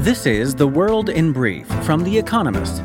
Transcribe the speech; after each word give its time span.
This 0.00 0.24
is 0.24 0.54
The 0.54 0.66
World 0.66 1.10
in 1.10 1.30
Brief 1.30 1.66
from 1.84 2.04
The 2.04 2.16
Economist. 2.16 2.80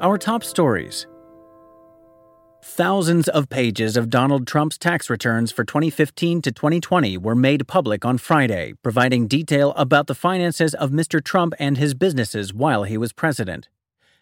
Our 0.00 0.18
top 0.18 0.42
stories 0.42 1.06
Thousands 2.60 3.28
of 3.28 3.48
pages 3.48 3.96
of 3.96 4.10
Donald 4.10 4.48
Trump's 4.48 4.78
tax 4.78 5.08
returns 5.08 5.52
for 5.52 5.64
2015 5.64 6.42
to 6.42 6.50
2020 6.50 7.18
were 7.18 7.36
made 7.36 7.68
public 7.68 8.04
on 8.04 8.18
Friday, 8.18 8.72
providing 8.82 9.28
detail 9.28 9.72
about 9.76 10.08
the 10.08 10.16
finances 10.16 10.74
of 10.74 10.90
Mr. 10.90 11.22
Trump 11.22 11.54
and 11.60 11.78
his 11.78 11.94
businesses 11.94 12.52
while 12.52 12.82
he 12.82 12.98
was 12.98 13.12
president. 13.12 13.68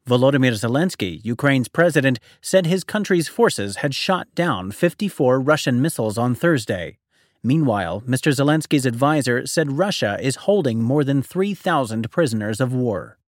Volodymyr 0.08 0.52
Zelensky, 0.52 1.20
Ukraine's 1.24 1.68
president, 1.68 2.20
said 2.40 2.66
his 2.66 2.84
country's 2.84 3.28
forces 3.28 3.76
had 3.76 3.94
shot 3.96 4.32
down 4.36 4.70
54 4.70 5.40
Russian 5.40 5.82
missiles 5.82 6.16
on 6.16 6.36
Thursday. 6.36 6.98
Meanwhile, 7.42 8.02
Mr. 8.06 8.32
Zelensky's 8.32 8.84
advisor 8.84 9.46
said 9.46 9.78
Russia 9.78 10.18
is 10.20 10.44
holding 10.46 10.82
more 10.82 11.04
than 11.04 11.22
3,000 11.22 12.10
prisoners 12.10 12.60
of 12.60 12.74
war. 12.74 13.18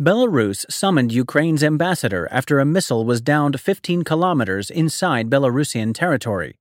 Belarus 0.00 0.64
summoned 0.70 1.12
Ukraine's 1.12 1.62
ambassador 1.62 2.28
after 2.30 2.58
a 2.58 2.64
missile 2.64 3.04
was 3.04 3.20
downed 3.20 3.60
15 3.60 4.02
kilometers 4.02 4.70
inside 4.70 5.30
Belarusian 5.30 5.94
territory. 5.94 6.56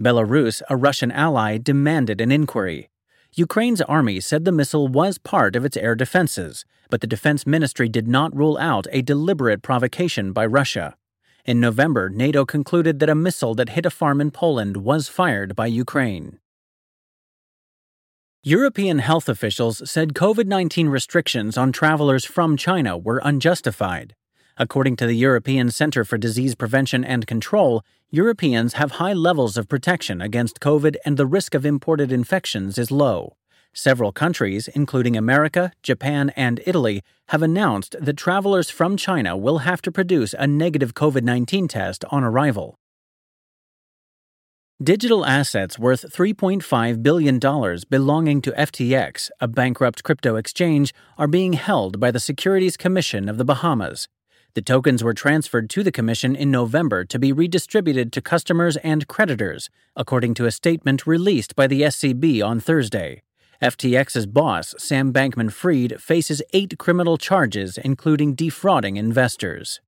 Belarus, 0.00 0.62
a 0.70 0.76
Russian 0.76 1.10
ally, 1.10 1.58
demanded 1.58 2.20
an 2.20 2.30
inquiry. 2.30 2.90
Ukraine's 3.34 3.82
army 3.82 4.20
said 4.20 4.44
the 4.44 4.52
missile 4.52 4.88
was 4.88 5.18
part 5.18 5.56
of 5.56 5.64
its 5.64 5.76
air 5.76 5.94
defenses, 5.94 6.64
but 6.88 7.00
the 7.00 7.06
defense 7.06 7.46
ministry 7.46 7.88
did 7.88 8.06
not 8.06 8.34
rule 8.34 8.56
out 8.58 8.86
a 8.92 9.02
deliberate 9.02 9.62
provocation 9.62 10.32
by 10.32 10.46
Russia. 10.46 10.96
In 11.46 11.60
November, 11.60 12.10
NATO 12.10 12.44
concluded 12.44 12.98
that 12.98 13.08
a 13.08 13.14
missile 13.14 13.54
that 13.54 13.68
hit 13.68 13.86
a 13.86 13.90
farm 13.90 14.20
in 14.20 14.32
Poland 14.32 14.78
was 14.78 15.06
fired 15.06 15.54
by 15.54 15.66
Ukraine. 15.66 16.40
European 18.42 18.98
health 18.98 19.28
officials 19.28 19.88
said 19.88 20.12
COVID 20.12 20.46
19 20.46 20.88
restrictions 20.88 21.56
on 21.56 21.70
travelers 21.70 22.24
from 22.24 22.56
China 22.56 22.98
were 22.98 23.20
unjustified. 23.22 24.16
According 24.56 24.96
to 24.96 25.06
the 25.06 25.14
European 25.14 25.70
Center 25.70 26.04
for 26.04 26.18
Disease 26.18 26.56
Prevention 26.56 27.04
and 27.04 27.28
Control, 27.28 27.84
Europeans 28.10 28.72
have 28.72 28.92
high 28.92 29.12
levels 29.12 29.56
of 29.56 29.68
protection 29.68 30.20
against 30.20 30.58
COVID 30.58 30.96
and 31.04 31.16
the 31.16 31.26
risk 31.26 31.54
of 31.54 31.64
imported 31.64 32.10
infections 32.10 32.76
is 32.76 32.90
low. 32.90 33.36
Several 33.78 34.10
countries, 34.10 34.68
including 34.68 35.18
America, 35.18 35.70
Japan, 35.82 36.32
and 36.34 36.62
Italy, 36.64 37.02
have 37.28 37.42
announced 37.42 37.94
that 38.00 38.16
travelers 38.16 38.70
from 38.70 38.96
China 38.96 39.36
will 39.36 39.58
have 39.58 39.82
to 39.82 39.92
produce 39.92 40.34
a 40.38 40.46
negative 40.46 40.94
COVID 40.94 41.22
19 41.22 41.68
test 41.68 42.02
on 42.10 42.24
arrival. 42.24 42.78
Digital 44.82 45.26
assets 45.26 45.78
worth 45.78 46.10
$3.5 46.10 47.02
billion 47.02 47.38
belonging 47.90 48.40
to 48.40 48.52
FTX, 48.52 49.28
a 49.40 49.46
bankrupt 49.46 50.02
crypto 50.02 50.36
exchange, 50.36 50.94
are 51.18 51.28
being 51.28 51.52
held 51.52 52.00
by 52.00 52.10
the 52.10 52.18
Securities 52.18 52.78
Commission 52.78 53.28
of 53.28 53.36
the 53.36 53.44
Bahamas. 53.44 54.08
The 54.54 54.62
tokens 54.62 55.04
were 55.04 55.12
transferred 55.12 55.68
to 55.68 55.82
the 55.82 55.92
Commission 55.92 56.34
in 56.34 56.50
November 56.50 57.04
to 57.04 57.18
be 57.18 57.30
redistributed 57.30 58.10
to 58.14 58.22
customers 58.22 58.78
and 58.78 59.06
creditors, 59.06 59.68
according 59.94 60.32
to 60.34 60.46
a 60.46 60.50
statement 60.50 61.06
released 61.06 61.54
by 61.54 61.66
the 61.66 61.82
SCB 61.82 62.42
on 62.42 62.58
Thursday. 62.58 63.22
FTX's 63.62 64.26
boss, 64.26 64.74
Sam 64.78 65.12
Bankman 65.12 65.52
Fried, 65.52 66.00
faces 66.00 66.42
eight 66.52 66.78
criminal 66.78 67.16
charges, 67.18 67.78
including 67.78 68.34
defrauding 68.34 68.96
investors. 68.96 69.80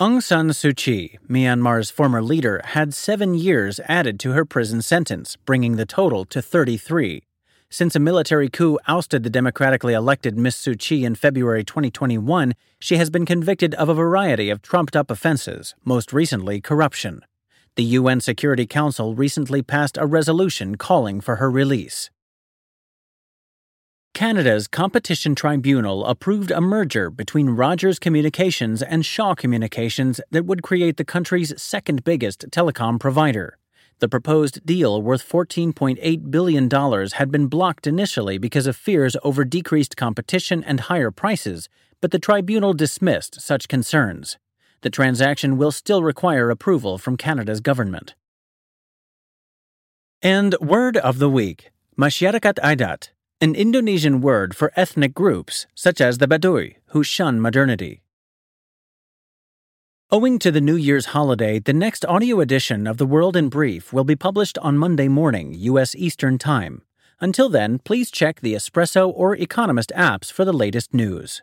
Aung 0.00 0.20
San 0.20 0.48
Suu 0.48 0.74
Kyi, 0.74 1.18
Myanmar's 1.28 1.90
former 1.90 2.20
leader, 2.20 2.60
had 2.64 2.92
seven 2.92 3.34
years 3.34 3.78
added 3.86 4.18
to 4.20 4.32
her 4.32 4.44
prison 4.44 4.82
sentence, 4.82 5.36
bringing 5.36 5.76
the 5.76 5.86
total 5.86 6.24
to 6.24 6.42
33. 6.42 7.22
Since 7.70 7.96
a 7.96 8.00
military 8.00 8.48
coup 8.48 8.78
ousted 8.86 9.22
the 9.22 9.30
democratically 9.30 9.94
elected 9.94 10.36
Miss 10.36 10.56
Suu 10.56 10.78
Kyi 10.78 11.04
in 11.04 11.14
February 11.14 11.64
2021, 11.64 12.54
she 12.80 12.96
has 12.96 13.08
been 13.08 13.24
convicted 13.24 13.74
of 13.74 13.88
a 13.88 13.94
variety 13.94 14.50
of 14.50 14.62
trumped 14.62 14.96
up 14.96 15.10
offenses, 15.10 15.74
most 15.84 16.12
recently 16.12 16.60
corruption. 16.60 17.24
The 17.76 17.98
UN 17.98 18.20
Security 18.20 18.66
Council 18.66 19.16
recently 19.16 19.60
passed 19.60 19.98
a 19.98 20.06
resolution 20.06 20.76
calling 20.76 21.20
for 21.20 21.36
her 21.36 21.50
release. 21.50 22.08
Canada's 24.14 24.68
Competition 24.68 25.34
Tribunal 25.34 26.04
approved 26.06 26.52
a 26.52 26.60
merger 26.60 27.10
between 27.10 27.50
Rogers 27.50 27.98
Communications 27.98 28.80
and 28.80 29.04
Shaw 29.04 29.34
Communications 29.34 30.20
that 30.30 30.46
would 30.46 30.62
create 30.62 30.98
the 30.98 31.04
country's 31.04 31.60
second 31.60 32.04
biggest 32.04 32.48
telecom 32.50 33.00
provider. 33.00 33.58
The 33.98 34.08
proposed 34.08 34.64
deal, 34.64 35.02
worth 35.02 35.28
$14.8 35.28 36.30
billion, 36.30 36.70
had 36.70 37.32
been 37.32 37.48
blocked 37.48 37.88
initially 37.88 38.38
because 38.38 38.68
of 38.68 38.76
fears 38.76 39.16
over 39.24 39.44
decreased 39.44 39.96
competition 39.96 40.62
and 40.62 40.78
higher 40.78 41.10
prices, 41.10 41.68
but 42.00 42.12
the 42.12 42.20
tribunal 42.20 42.72
dismissed 42.72 43.40
such 43.40 43.66
concerns. 43.66 44.38
The 44.84 44.90
transaction 44.90 45.56
will 45.56 45.72
still 45.72 46.02
require 46.02 46.50
approval 46.50 46.98
from 46.98 47.16
Canada's 47.16 47.60
government. 47.60 48.14
And 50.20 50.54
word 50.60 50.98
of 50.98 51.18
the 51.18 51.30
week 51.30 51.70
Masyarakat 51.98 52.56
Adat, 52.62 53.08
an 53.40 53.54
Indonesian 53.54 54.20
word 54.20 54.54
for 54.54 54.72
ethnic 54.76 55.14
groups, 55.14 55.66
such 55.74 56.02
as 56.02 56.18
the 56.18 56.28
Baduy, 56.28 56.74
who 56.88 57.02
shun 57.02 57.40
modernity. 57.40 58.02
Owing 60.10 60.38
to 60.40 60.50
the 60.50 60.60
New 60.60 60.76
Year's 60.76 61.06
holiday, 61.16 61.58
the 61.58 61.72
next 61.72 62.04
audio 62.04 62.40
edition 62.40 62.86
of 62.86 62.98
The 62.98 63.06
World 63.06 63.36
in 63.36 63.48
Brief 63.48 63.90
will 63.90 64.04
be 64.04 64.16
published 64.16 64.58
on 64.58 64.76
Monday 64.76 65.08
morning, 65.08 65.54
U.S. 65.54 65.94
Eastern 65.94 66.36
Time. 66.36 66.82
Until 67.22 67.48
then, 67.48 67.78
please 67.78 68.10
check 68.10 68.42
the 68.42 68.52
Espresso 68.52 69.10
or 69.16 69.34
Economist 69.34 69.92
apps 69.96 70.30
for 70.30 70.44
the 70.44 70.52
latest 70.52 70.92
news. 70.92 71.40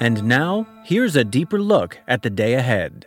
And 0.00 0.22
now, 0.24 0.64
here's 0.84 1.16
a 1.16 1.24
deeper 1.24 1.60
look 1.60 1.98
at 2.06 2.22
the 2.22 2.30
day 2.30 2.54
ahead. 2.54 3.06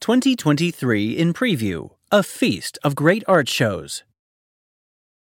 2023 0.00 1.16
in 1.16 1.32
Preview 1.32 1.88
A 2.12 2.22
Feast 2.22 2.78
of 2.84 2.94
Great 2.94 3.24
Art 3.26 3.48
Shows. 3.48 4.04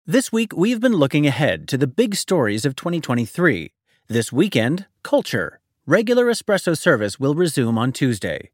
This 0.04 0.32
week, 0.32 0.52
we've 0.56 0.80
been 0.80 0.94
looking 0.94 1.28
ahead 1.28 1.68
to 1.68 1.78
the 1.78 1.86
big 1.86 2.16
stories 2.16 2.64
of 2.64 2.74
2023. 2.74 3.72
This 4.08 4.32
weekend, 4.32 4.86
culture. 5.04 5.60
Regular 5.86 6.26
espresso 6.26 6.76
service 6.76 7.20
will 7.20 7.36
resume 7.36 7.78
on 7.78 7.92
Tuesday. 7.92 8.50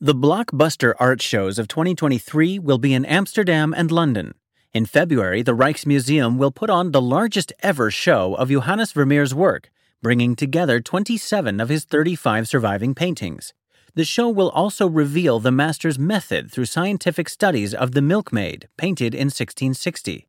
The 0.00 0.14
blockbuster 0.14 0.94
art 0.98 1.22
shows 1.22 1.60
of 1.60 1.68
2023 1.68 2.58
will 2.58 2.78
be 2.78 2.94
in 2.94 3.04
Amsterdam 3.04 3.72
and 3.76 3.92
London. 3.92 4.34
In 4.74 4.86
February, 4.86 5.42
the 5.42 5.54
Rijksmuseum 5.54 6.38
will 6.38 6.50
put 6.50 6.70
on 6.70 6.92
the 6.92 7.00
largest 7.02 7.52
ever 7.60 7.90
show 7.90 8.34
of 8.36 8.48
Johannes 8.48 8.92
Vermeer's 8.92 9.34
work, 9.34 9.70
bringing 10.00 10.34
together 10.34 10.80
27 10.80 11.60
of 11.60 11.68
his 11.68 11.84
35 11.84 12.48
surviving 12.48 12.94
paintings. 12.94 13.52
The 13.94 14.06
show 14.06 14.30
will 14.30 14.48
also 14.48 14.86
reveal 14.88 15.40
the 15.40 15.52
master's 15.52 15.98
method 15.98 16.50
through 16.50 16.64
scientific 16.64 17.28
studies 17.28 17.74
of 17.74 17.92
the 17.92 18.00
milkmaid, 18.00 18.66
painted 18.78 19.14
in 19.14 19.26
1660. 19.26 20.26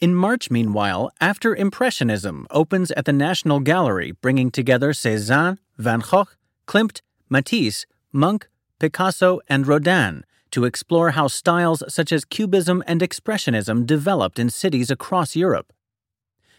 In 0.00 0.16
March, 0.16 0.50
meanwhile, 0.50 1.12
After 1.20 1.54
Impressionism 1.54 2.48
opens 2.50 2.90
at 2.90 3.04
the 3.04 3.12
National 3.12 3.60
Gallery, 3.60 4.10
bringing 4.10 4.50
together 4.50 4.92
Cézanne, 4.94 5.58
Van 5.78 6.00
Gogh, 6.00 6.26
Klimt, 6.66 7.02
Matisse, 7.28 7.86
Munch, 8.12 8.48
Picasso, 8.80 9.38
and 9.48 9.68
Rodin 9.68 10.24
to 10.56 10.64
explore 10.64 11.10
how 11.10 11.28
styles 11.28 11.84
such 11.86 12.10
as 12.10 12.24
Cubism 12.24 12.82
and 12.86 13.02
Expressionism 13.02 13.84
developed 13.84 14.38
in 14.38 14.48
cities 14.48 14.90
across 14.90 15.36
Europe. 15.36 15.70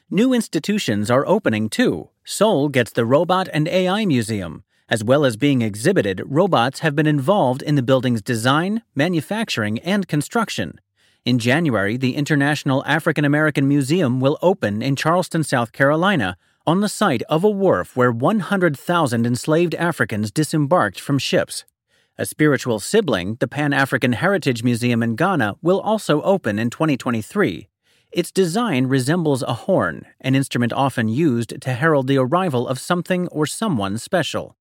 New 0.07 0.33
institutions 0.33 1.09
are 1.09 1.25
opening 1.25 1.67
too. 1.67 2.09
Seoul 2.23 2.69
gets 2.69 2.91
the 2.91 3.07
Robot 3.07 3.49
and 3.51 3.67
AI 3.67 4.05
Museum. 4.05 4.63
As 4.87 5.03
well 5.03 5.25
as 5.25 5.35
being 5.35 5.63
exhibited, 5.63 6.21
robots 6.27 6.81
have 6.81 6.95
been 6.95 7.07
involved 7.07 7.63
in 7.63 7.73
the 7.73 7.81
building's 7.81 8.21
design, 8.21 8.83
manufacturing, 8.93 9.79
and 9.79 10.07
construction. 10.07 10.79
In 11.25 11.39
January, 11.39 11.97
the 11.97 12.15
International 12.15 12.85
African 12.85 13.25
American 13.25 13.67
Museum 13.67 14.19
will 14.19 14.37
open 14.43 14.83
in 14.83 14.95
Charleston, 14.95 15.43
South 15.43 15.71
Carolina, 15.71 16.37
on 16.67 16.81
the 16.81 16.87
site 16.87 17.23
of 17.23 17.43
a 17.43 17.49
wharf 17.49 17.97
where 17.97 18.11
100,000 18.11 19.25
enslaved 19.25 19.73
Africans 19.73 20.29
disembarked 20.29 20.99
from 20.99 21.17
ships. 21.17 21.65
A 22.19 22.25
spiritual 22.25 22.79
sibling, 22.79 23.35
the 23.39 23.47
Pan 23.47 23.73
African 23.73 24.13
Heritage 24.13 24.63
Museum 24.63 25.03
in 25.03 25.15
Ghana, 25.15 25.57
will 25.61 25.79
also 25.79 26.23
open 26.23 26.57
in 26.57 26.71
2023. 26.71 27.67
Its 28.11 28.31
design 28.31 28.87
resembles 28.87 29.43
a 29.43 29.53
horn, 29.53 30.03
an 30.19 30.33
instrument 30.33 30.73
often 30.73 31.09
used 31.09 31.61
to 31.61 31.73
herald 31.73 32.07
the 32.07 32.17
arrival 32.17 32.67
of 32.67 32.79
something 32.79 33.27
or 33.27 33.45
someone 33.45 33.99
special. 33.99 34.57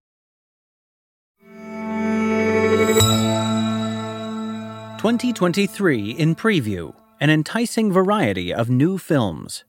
2023 4.99 6.11
in 6.11 6.35
Preview 6.35 6.93
An 7.23 7.31
enticing 7.31 7.91
variety 7.91 8.52
of 8.52 8.69
new 8.69 8.99
films. 8.99 9.64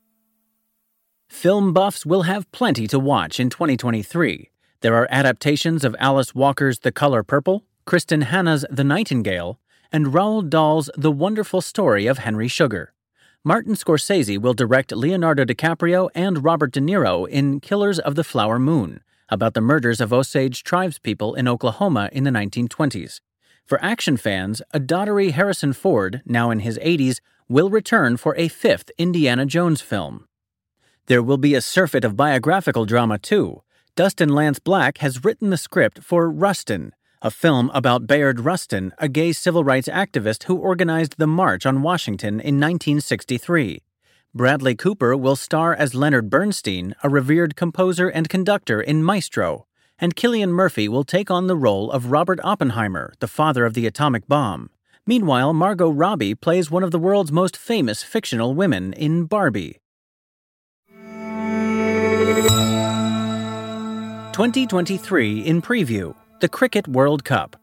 Film 1.29 1.71
buffs 1.71 2.05
will 2.05 2.23
have 2.23 2.51
plenty 2.51 2.85
to 2.87 2.99
watch 2.99 3.39
in 3.39 3.49
2023. 3.49 4.49
There 4.81 4.95
are 4.95 5.07
adaptations 5.09 5.85
of 5.85 5.95
Alice 5.99 6.35
Walker's 6.35 6.79
The 6.79 6.91
Color 6.91 7.23
Purple, 7.23 7.63
Kristin 7.87 8.23
Hannah's 8.23 8.65
The 8.69 8.83
Nightingale, 8.83 9.61
and 9.93 10.07
Roald 10.07 10.49
Dahl's 10.49 10.89
The 10.97 11.09
Wonderful 11.09 11.61
Story 11.61 12.05
of 12.05 12.17
Henry 12.17 12.49
Sugar. 12.49 12.91
Martin 13.45 13.75
Scorsese 13.75 14.37
will 14.37 14.53
direct 14.53 14.91
Leonardo 14.91 15.45
DiCaprio 15.45 16.09
and 16.13 16.43
Robert 16.43 16.73
De 16.73 16.81
Niro 16.81 17.25
in 17.29 17.61
Killers 17.61 17.97
of 17.97 18.15
the 18.15 18.25
Flower 18.25 18.59
Moon, 18.59 18.99
about 19.29 19.53
the 19.53 19.61
murders 19.61 20.01
of 20.01 20.11
Osage 20.11 20.65
tribespeople 20.65 21.37
in 21.37 21.47
Oklahoma 21.47 22.09
in 22.11 22.25
the 22.25 22.29
1920s. 22.29 23.21
For 23.65 23.81
action 23.81 24.17
fans, 24.17 24.61
a 24.73 24.81
dottery 24.81 25.31
Harrison 25.31 25.71
Ford, 25.71 26.21
now 26.25 26.51
in 26.51 26.59
his 26.59 26.77
80s, 26.79 27.21
will 27.47 27.69
return 27.69 28.17
for 28.17 28.35
a 28.35 28.49
fifth 28.49 28.91
Indiana 28.97 29.45
Jones 29.45 29.79
film. 29.79 30.27
There 31.05 31.23
will 31.23 31.37
be 31.37 31.55
a 31.55 31.61
surfeit 31.61 32.03
of 32.03 32.17
biographical 32.17 32.83
drama, 32.83 33.17
too. 33.17 33.61
Dustin 33.95 34.27
Lance 34.27 34.59
Black 34.59 34.97
has 34.97 35.23
written 35.23 35.51
the 35.51 35.57
script 35.57 36.03
for 36.03 36.29
Rustin, 36.29 36.91
a 37.21 37.31
film 37.31 37.71
about 37.73 38.05
Bayard 38.05 38.41
Rustin, 38.41 38.93
a 38.99 39.07
gay 39.07 39.31
civil 39.31 39.63
rights 39.63 39.87
activist 39.87 40.43
who 40.43 40.55
organized 40.55 41.15
the 41.17 41.27
March 41.27 41.65
on 41.65 41.81
Washington 41.81 42.35
in 42.35 42.59
1963. 42.59 43.81
Bradley 44.35 44.75
Cooper 44.75 45.17
will 45.17 45.35
star 45.35 45.73
as 45.73 45.95
Leonard 45.95 46.29
Bernstein, 46.29 46.93
a 47.03 47.09
revered 47.09 47.55
composer 47.55 48.07
and 48.07 48.29
conductor 48.29 48.79
in 48.79 49.03
Maestro, 49.03 49.65
and 49.97 50.15
Cillian 50.15 50.49
Murphy 50.49 50.87
will 50.87 51.03
take 51.03 51.31
on 51.31 51.47
the 51.47 51.55
role 51.55 51.91
of 51.91 52.11
Robert 52.11 52.39
Oppenheimer, 52.43 53.13
the 53.19 53.27
father 53.27 53.65
of 53.65 53.73
the 53.73 53.87
atomic 53.87 54.27
bomb. 54.27 54.69
Meanwhile, 55.07 55.53
Margot 55.53 55.89
Robbie 55.89 56.35
plays 56.35 56.69
one 56.69 56.83
of 56.83 56.91
the 56.91 56.99
world's 56.99 57.31
most 57.31 57.57
famous 57.57 58.03
fictional 58.03 58.53
women 58.53 58.93
in 58.93 59.25
Barbie. 59.25 59.79
2023 64.33 65.39
in 65.39 65.63
Preview 65.63 66.13
The 66.39 66.47
Cricket 66.47 66.87
World 66.87 67.23
Cup. 67.23 67.55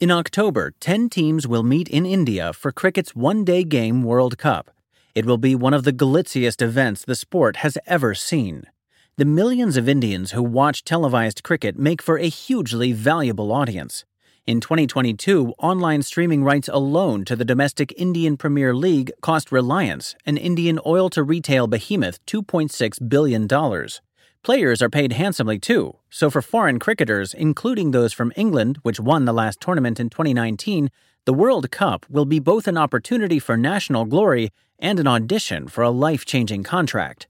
In 0.00 0.10
October, 0.10 0.72
10 0.80 1.08
teams 1.08 1.46
will 1.46 1.62
meet 1.62 1.86
in 1.86 2.04
India 2.04 2.52
for 2.52 2.72
cricket's 2.72 3.14
one 3.14 3.44
day 3.44 3.62
game 3.62 4.02
World 4.02 4.36
Cup. 4.36 4.72
It 5.14 5.26
will 5.26 5.38
be 5.38 5.54
one 5.54 5.72
of 5.72 5.84
the 5.84 5.92
glitziest 5.92 6.60
events 6.60 7.04
the 7.04 7.14
sport 7.14 7.58
has 7.58 7.78
ever 7.86 8.16
seen. 8.16 8.64
The 9.16 9.24
millions 9.24 9.76
of 9.76 9.88
Indians 9.88 10.32
who 10.32 10.42
watch 10.42 10.82
televised 10.82 11.44
cricket 11.44 11.78
make 11.78 12.02
for 12.02 12.18
a 12.18 12.26
hugely 12.26 12.90
valuable 12.90 13.52
audience. 13.52 14.04
In 14.44 14.60
2022, 14.60 15.54
online 15.60 16.02
streaming 16.02 16.42
rights 16.42 16.68
alone 16.72 17.24
to 17.26 17.36
the 17.36 17.44
domestic 17.44 17.94
Indian 17.96 18.36
Premier 18.36 18.74
League 18.74 19.12
cost 19.20 19.52
Reliance, 19.52 20.16
an 20.26 20.36
Indian 20.36 20.80
oil 20.84 21.08
to 21.10 21.22
retail 21.22 21.68
behemoth, 21.68 22.18
$2.6 22.26 23.08
billion. 23.08 23.46
Players 24.42 24.80
are 24.80 24.90
paid 24.90 25.12
handsomely 25.12 25.58
too, 25.58 25.96
so 26.08 26.30
for 26.30 26.40
foreign 26.40 26.78
cricketers, 26.78 27.34
including 27.34 27.90
those 27.90 28.12
from 28.12 28.32
England, 28.36 28.78
which 28.82 29.00
won 29.00 29.24
the 29.24 29.32
last 29.32 29.60
tournament 29.60 29.98
in 29.98 30.08
2019, 30.08 30.90
the 31.24 31.34
World 31.34 31.70
Cup 31.70 32.06
will 32.08 32.24
be 32.24 32.38
both 32.38 32.68
an 32.68 32.78
opportunity 32.78 33.40
for 33.40 33.56
national 33.56 34.04
glory 34.04 34.50
and 34.78 35.00
an 35.00 35.06
audition 35.06 35.66
for 35.66 35.82
a 35.82 35.90
life 35.90 36.24
changing 36.24 36.62
contract. 36.62 37.26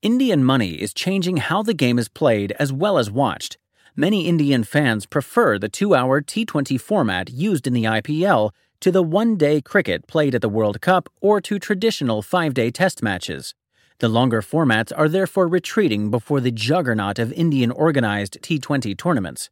Indian 0.00 0.44
money 0.44 0.74
is 0.74 0.94
changing 0.94 1.38
how 1.38 1.62
the 1.62 1.74
game 1.74 1.98
is 1.98 2.08
played 2.08 2.52
as 2.58 2.72
well 2.72 2.96
as 2.96 3.10
watched. 3.10 3.58
Many 3.94 4.26
Indian 4.26 4.62
fans 4.62 5.06
prefer 5.06 5.58
the 5.58 5.68
two 5.68 5.94
hour 5.94 6.20
T20 6.20 6.80
format 6.80 7.30
used 7.30 7.66
in 7.66 7.72
the 7.72 7.84
IPL 7.84 8.50
to 8.80 8.90
the 8.90 9.02
one 9.02 9.36
day 9.36 9.60
cricket 9.60 10.06
played 10.06 10.34
at 10.34 10.42
the 10.42 10.48
World 10.48 10.80
Cup 10.80 11.08
or 11.20 11.40
to 11.40 11.58
traditional 11.58 12.22
five 12.22 12.54
day 12.54 12.70
test 12.70 13.02
matches. 13.02 13.54
The 13.98 14.08
longer 14.10 14.42
formats 14.42 14.92
are 14.94 15.08
therefore 15.08 15.48
retreating 15.48 16.10
before 16.10 16.42
the 16.42 16.50
juggernaut 16.50 17.18
of 17.18 17.32
Indian 17.32 17.70
organized 17.70 18.38
T20 18.42 18.96
tournaments. 18.98 19.48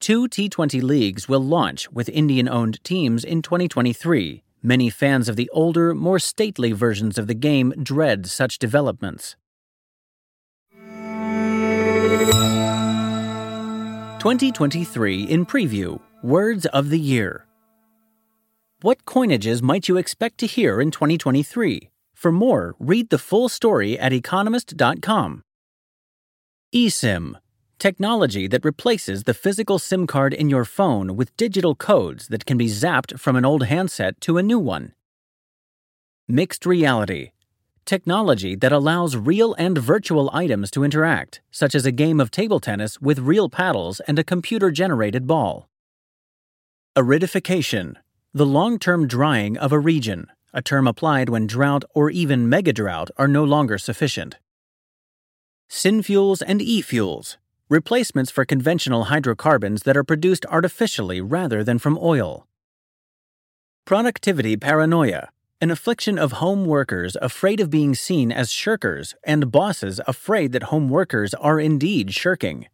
Two 0.00 0.26
T20 0.26 0.82
leagues 0.82 1.28
will 1.28 1.44
launch 1.44 1.90
with 1.92 2.08
Indian 2.08 2.48
owned 2.48 2.82
teams 2.84 3.22
in 3.22 3.42
2023. 3.42 4.42
Many 4.62 4.88
fans 4.88 5.28
of 5.28 5.36
the 5.36 5.50
older, 5.52 5.94
more 5.94 6.18
stately 6.18 6.72
versions 6.72 7.18
of 7.18 7.26
the 7.26 7.34
game 7.34 7.74
dread 7.82 8.26
such 8.26 8.58
developments. 8.58 9.36
2023 14.22 15.24
in 15.24 15.44
Preview 15.44 16.00
Words 16.22 16.64
of 16.66 16.88
the 16.88 16.98
Year. 16.98 17.46
What 18.80 19.04
coinages 19.04 19.60
might 19.60 19.88
you 19.88 19.98
expect 19.98 20.38
to 20.38 20.46
hear 20.46 20.80
in 20.80 20.90
2023? 20.90 21.91
For 22.22 22.30
more, 22.30 22.76
read 22.78 23.10
the 23.10 23.18
full 23.18 23.48
story 23.48 23.98
at 23.98 24.12
economist.com. 24.12 25.42
eSIM 26.72 27.34
technology 27.80 28.46
that 28.46 28.64
replaces 28.64 29.24
the 29.24 29.34
physical 29.34 29.80
SIM 29.80 30.06
card 30.06 30.32
in 30.32 30.48
your 30.48 30.64
phone 30.64 31.16
with 31.16 31.36
digital 31.36 31.74
codes 31.74 32.28
that 32.28 32.46
can 32.46 32.56
be 32.56 32.68
zapped 32.68 33.18
from 33.18 33.34
an 33.34 33.44
old 33.44 33.64
handset 33.64 34.20
to 34.20 34.38
a 34.38 34.42
new 34.44 34.60
one. 34.60 34.92
Mixed 36.28 36.64
reality 36.64 37.32
Technology 37.84 38.54
that 38.54 38.70
allows 38.70 39.16
real 39.16 39.54
and 39.54 39.76
virtual 39.76 40.30
items 40.32 40.70
to 40.70 40.84
interact, 40.84 41.40
such 41.50 41.74
as 41.74 41.84
a 41.84 41.90
game 41.90 42.20
of 42.20 42.30
table 42.30 42.60
tennis 42.60 43.00
with 43.00 43.18
real 43.18 43.48
paddles 43.48 43.98
and 44.06 44.16
a 44.16 44.30
computer 44.32 44.70
generated 44.70 45.26
ball. 45.26 45.68
Aridification, 46.96 47.96
the 48.32 48.46
long 48.46 48.78
term 48.78 49.08
drying 49.08 49.58
of 49.58 49.72
a 49.72 49.80
region, 49.80 50.28
a 50.52 50.62
term 50.62 50.86
applied 50.86 51.28
when 51.28 51.46
drought 51.46 51.84
or 51.94 52.10
even 52.10 52.48
megadrought 52.48 53.10
are 53.16 53.28
no 53.28 53.44
longer 53.44 53.78
sufficient. 53.78 54.36
Synfuels 55.70 56.42
and 56.46 56.60
e 56.60 56.82
fuels, 56.82 57.38
replacements 57.68 58.30
for 58.30 58.44
conventional 58.44 59.04
hydrocarbons 59.04 59.84
that 59.84 59.96
are 59.96 60.04
produced 60.04 60.44
artificially 60.46 61.20
rather 61.20 61.64
than 61.64 61.78
from 61.78 61.98
oil. 62.00 62.46
Productivity 63.86 64.56
paranoia, 64.56 65.30
an 65.62 65.70
affliction 65.70 66.18
of 66.18 66.32
home 66.32 66.66
workers 66.66 67.16
afraid 67.22 67.60
of 67.60 67.70
being 67.70 67.94
seen 67.94 68.30
as 68.30 68.50
shirkers 68.50 69.14
and 69.24 69.50
bosses 69.50 70.00
afraid 70.06 70.52
that 70.52 70.64
home 70.64 70.88
workers 70.90 71.34
are 71.34 71.58
indeed 71.58 72.12
shirking. 72.12 72.66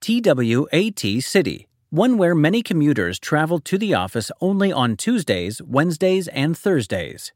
TWAT 0.00 0.98
City, 1.20 1.68
one 1.90 2.16
where 2.16 2.36
many 2.36 2.62
commuters 2.62 3.18
travel 3.18 3.58
to 3.58 3.76
the 3.76 3.92
office 3.92 4.30
only 4.40 4.70
on 4.72 4.96
Tuesdays, 4.96 5.60
Wednesdays, 5.60 6.28
and 6.28 6.56
Thursdays. 6.56 7.32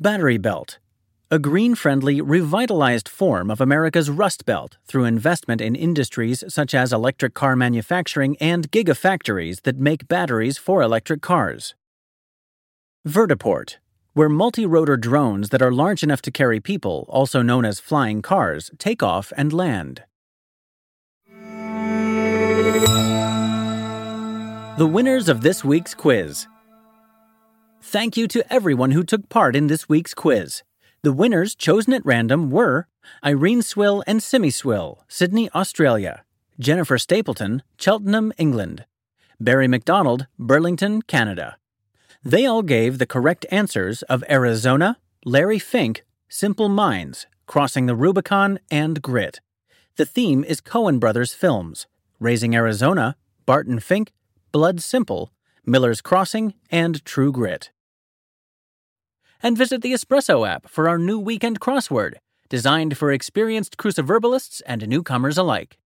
Battery 0.00 0.38
Belt, 0.38 0.80
a 1.30 1.38
green 1.38 1.76
friendly, 1.76 2.20
revitalized 2.20 3.08
form 3.08 3.48
of 3.48 3.60
America's 3.60 4.10
Rust 4.10 4.44
Belt 4.44 4.76
through 4.86 5.04
investment 5.04 5.60
in 5.60 5.76
industries 5.76 6.42
such 6.48 6.74
as 6.74 6.92
electric 6.92 7.32
car 7.32 7.54
manufacturing 7.54 8.36
and 8.38 8.70
gigafactories 8.72 9.62
that 9.62 9.78
make 9.78 10.08
batteries 10.08 10.58
for 10.58 10.82
electric 10.82 11.22
cars. 11.22 11.76
Vertiport, 13.06 13.76
where 14.14 14.28
multi 14.28 14.66
rotor 14.66 14.96
drones 14.96 15.50
that 15.50 15.62
are 15.62 15.72
large 15.72 16.02
enough 16.02 16.22
to 16.22 16.30
carry 16.32 16.58
people, 16.58 17.06
also 17.08 17.40
known 17.40 17.64
as 17.64 17.80
flying 17.80 18.20
cars, 18.20 18.70
take 18.78 19.02
off 19.02 19.32
and 19.36 19.52
land. 19.52 20.02
The 24.82 24.88
winners 24.88 25.28
of 25.28 25.42
this 25.42 25.62
week's 25.62 25.94
quiz. 25.94 26.48
Thank 27.80 28.16
you 28.16 28.26
to 28.26 28.52
everyone 28.52 28.90
who 28.90 29.04
took 29.04 29.28
part 29.28 29.54
in 29.54 29.68
this 29.68 29.88
week's 29.88 30.12
quiz. 30.12 30.64
The 31.02 31.12
winners 31.12 31.54
chosen 31.54 31.92
at 31.92 32.04
random 32.04 32.50
were 32.50 32.88
Irene 33.24 33.62
Swill 33.62 34.02
and 34.08 34.20
Simi 34.20 34.50
Swill, 34.50 35.04
Sydney, 35.06 35.48
Australia, 35.54 36.24
Jennifer 36.58 36.98
Stapleton, 36.98 37.62
Cheltenham, 37.78 38.32
England, 38.38 38.84
Barry 39.38 39.68
McDonald, 39.68 40.26
Burlington, 40.36 41.02
Canada. 41.02 41.58
They 42.24 42.44
all 42.44 42.62
gave 42.62 42.98
the 42.98 43.06
correct 43.06 43.46
answers 43.52 44.02
of 44.10 44.24
Arizona, 44.28 44.98
Larry 45.24 45.60
Fink, 45.60 46.04
Simple 46.28 46.68
Minds, 46.68 47.28
Crossing 47.46 47.86
the 47.86 47.94
Rubicon, 47.94 48.58
and 48.68 49.00
Grit. 49.00 49.38
The 49.94 50.06
theme 50.06 50.42
is 50.42 50.60
Coen 50.60 50.98
Brothers 50.98 51.34
films 51.34 51.86
Raising 52.18 52.56
Arizona, 52.56 53.14
Barton 53.46 53.78
Fink, 53.78 54.10
Blood 54.52 54.82
Simple, 54.82 55.32
Miller's 55.64 56.02
Crossing, 56.02 56.52
and 56.70 57.02
True 57.06 57.32
Grit. 57.32 57.70
And 59.42 59.56
visit 59.56 59.80
the 59.80 59.94
Espresso 59.94 60.46
app 60.46 60.68
for 60.68 60.90
our 60.90 60.98
new 60.98 61.18
weekend 61.18 61.58
crossword, 61.58 62.16
designed 62.50 62.98
for 62.98 63.10
experienced 63.10 63.78
cruciverbalists 63.78 64.60
and 64.66 64.86
newcomers 64.86 65.38
alike. 65.38 65.78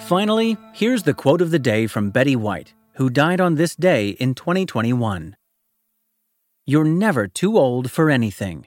Finally, 0.00 0.56
here's 0.72 1.04
the 1.04 1.14
quote 1.14 1.40
of 1.40 1.52
the 1.52 1.60
day 1.60 1.86
from 1.86 2.10
Betty 2.10 2.34
White, 2.34 2.74
who 2.94 3.08
died 3.08 3.40
on 3.40 3.54
this 3.54 3.76
day 3.76 4.08
in 4.08 4.34
2021. 4.34 5.36
You're 6.66 6.84
never 6.84 7.28
too 7.28 7.56
old 7.56 7.92
for 7.92 8.10
anything. 8.10 8.66